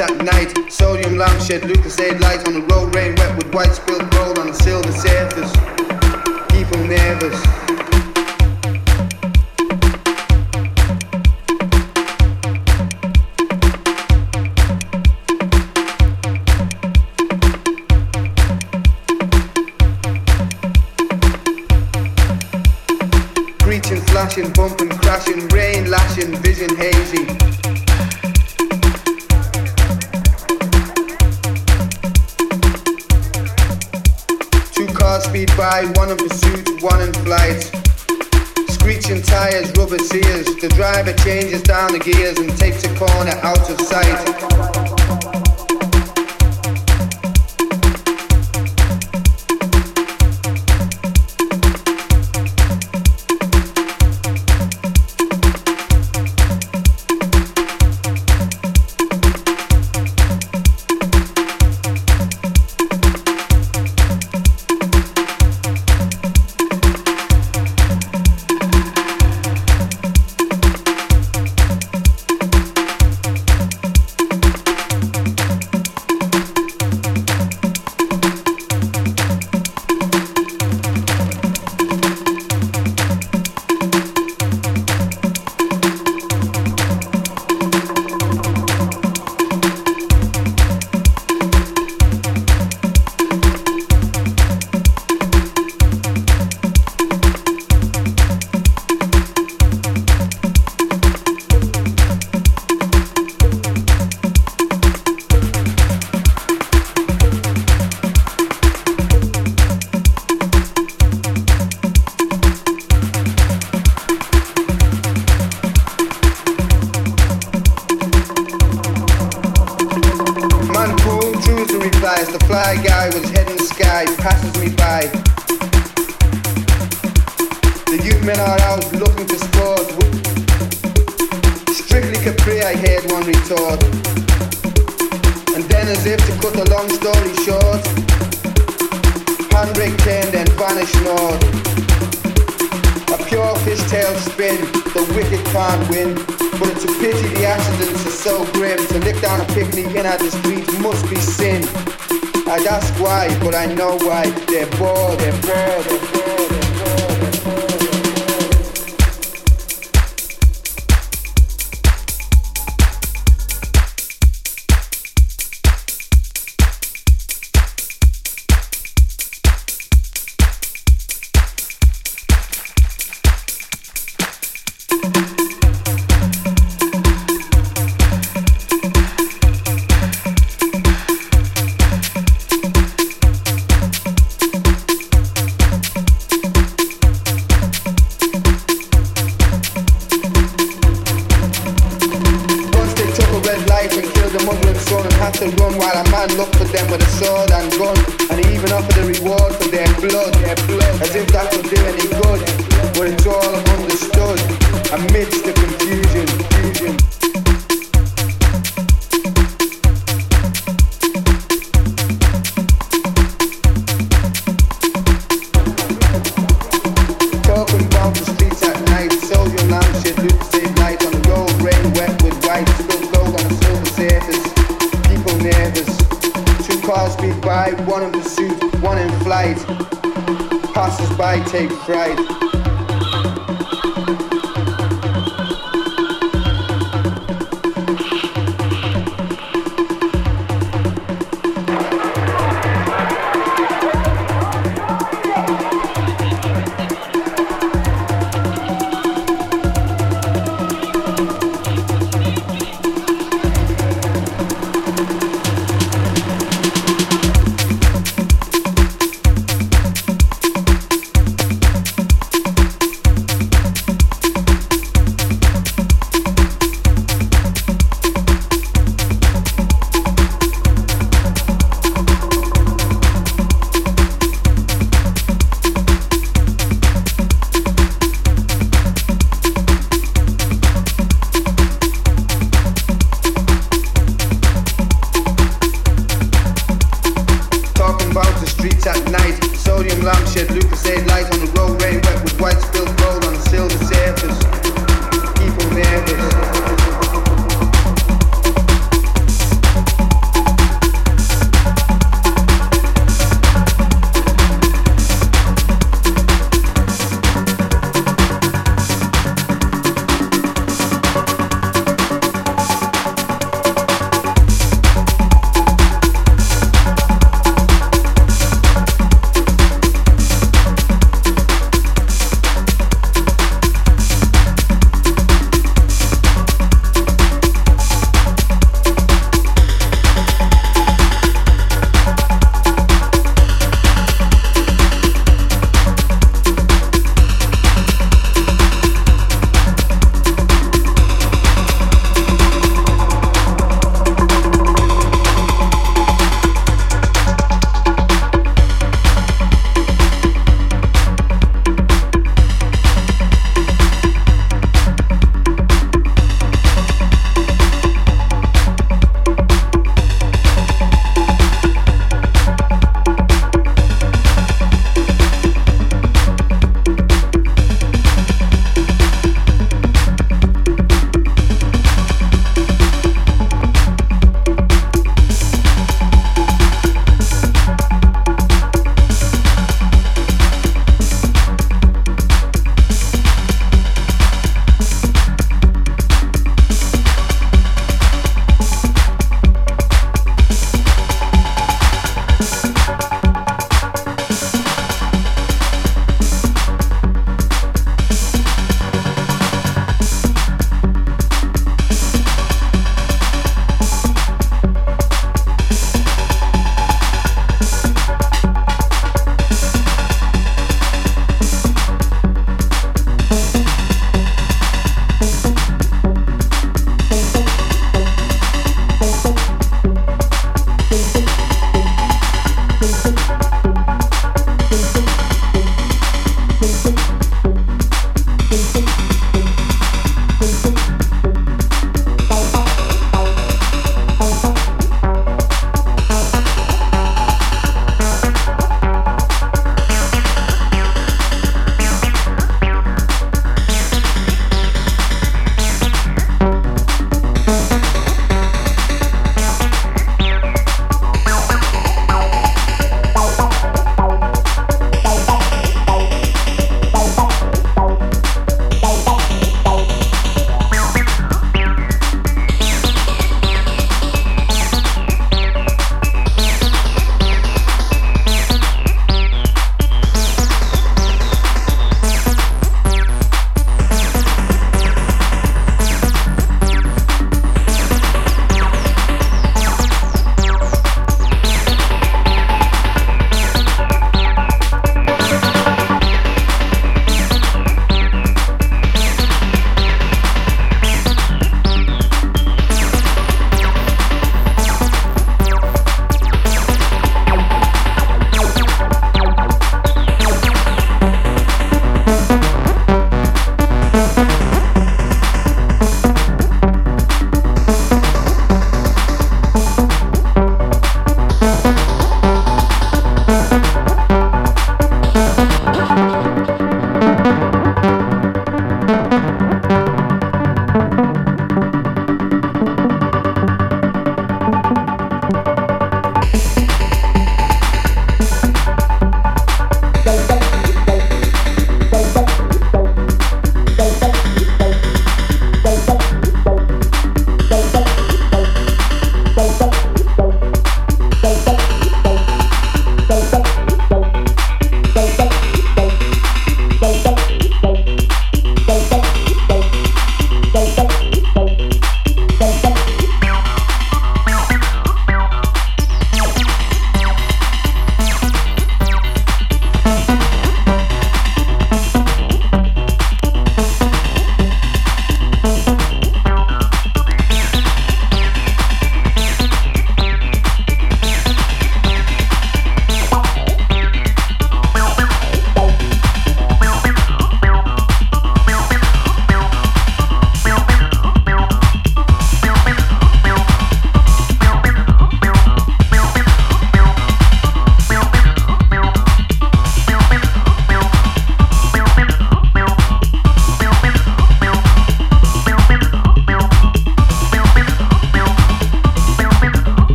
at 0.00 0.16
night. 0.24 0.70
Sodium 0.70 1.16
lamp 1.16 1.40
shed, 1.40 1.64
Lucas 1.64 1.98
aid 1.98 2.20
light 2.20 2.46
on 2.46 2.54
the 2.54 2.60
road, 2.74 2.94
rain 2.94 3.14
wet 3.16 3.36
with 3.36 3.52
white 3.54 3.72
spilled 3.72 4.07